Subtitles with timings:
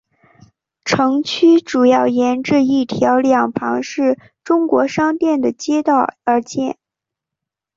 [0.83, 6.79] 城区主要沿着一条两旁是中国商店的街道而建。